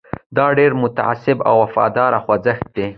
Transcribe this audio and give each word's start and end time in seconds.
دا 0.37 0.47
ډېر 0.59 0.71
متعصب 0.83 1.37
او 1.49 1.55
وفادار 1.63 2.11
خوځښت 2.23 2.67
دی. 2.75 2.87